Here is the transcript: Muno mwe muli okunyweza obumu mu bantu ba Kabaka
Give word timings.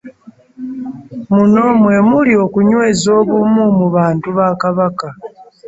Muno 1.33 1.63
mwe 1.81 1.97
muli 2.09 2.33
okunyweza 2.45 3.07
obumu 3.19 3.63
mu 3.77 3.87
bantu 3.95 4.27
ba 4.37 4.47
Kabaka 4.61 5.07